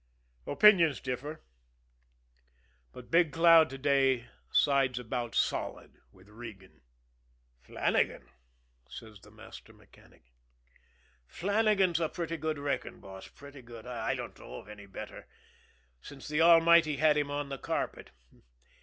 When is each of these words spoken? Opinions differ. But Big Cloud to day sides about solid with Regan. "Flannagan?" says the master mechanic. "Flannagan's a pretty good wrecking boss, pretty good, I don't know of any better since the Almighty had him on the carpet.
Opinions 0.47 0.99
differ. 0.99 1.43
But 2.91 3.11
Big 3.11 3.31
Cloud 3.31 3.69
to 3.69 3.77
day 3.77 4.29
sides 4.51 4.97
about 4.97 5.35
solid 5.35 5.99
with 6.11 6.27
Regan. 6.27 6.81
"Flannagan?" 7.61 8.27
says 8.89 9.19
the 9.21 9.29
master 9.29 9.73
mechanic. 9.73 10.23
"Flannagan's 11.27 11.99
a 11.99 12.09
pretty 12.09 12.37
good 12.37 12.57
wrecking 12.57 12.99
boss, 12.99 13.27
pretty 13.27 13.61
good, 13.61 13.85
I 13.85 14.15
don't 14.15 14.39
know 14.39 14.55
of 14.55 14.67
any 14.67 14.87
better 14.87 15.27
since 16.01 16.27
the 16.27 16.41
Almighty 16.41 16.95
had 16.97 17.15
him 17.15 17.29
on 17.29 17.49
the 17.49 17.59
carpet. 17.59 18.09